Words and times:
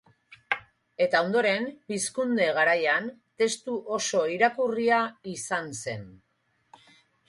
Eta 1.05 1.19
ondoren, 1.25 1.67
Pizkunde 1.91 2.49
garaian, 2.57 3.13
testu 3.43 3.79
oso 4.01 4.27
irakurria 4.41 5.07
izan 5.39 5.75
zen. 5.87 6.13